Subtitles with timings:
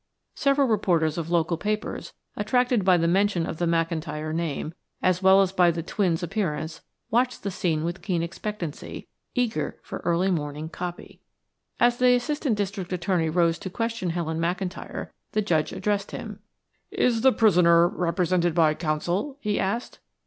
[0.33, 5.43] Several reporters of local papers, attracted by the mention of the McIntyre name, as well
[5.43, 6.81] as by the twins' appearance,
[7.11, 11.21] watched the scene with keen expectancy, eager for early morning "copy."
[11.79, 16.39] As the Assistant District Attorney rose to question Helen McIntyre, the Judge addressed him.
[16.89, 19.99] "Is the prisoner represented by counsel?" he asked.